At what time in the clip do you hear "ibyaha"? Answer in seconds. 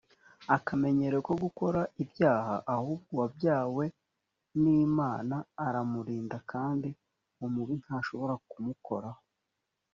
2.03-2.55